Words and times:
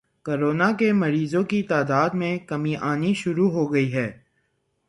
corona 0.25 0.71
کے 0.71 0.91
مریضوں 0.93 1.43
کی 1.43 1.61
تعداد 1.63 2.09
میں 2.13 2.37
کمی 2.47 2.75
آنی 2.81 3.13
شروع 3.13 3.49
ہو 3.51 3.71
گئی 3.73 3.93
ہے 3.93 4.09